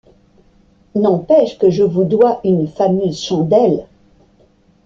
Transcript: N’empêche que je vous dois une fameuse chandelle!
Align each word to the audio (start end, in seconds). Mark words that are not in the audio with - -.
N’empêche 0.95 1.59
que 1.59 1.69
je 1.69 1.83
vous 1.83 2.05
dois 2.05 2.41
une 2.43 2.67
fameuse 2.67 3.21
chandelle! 3.21 3.85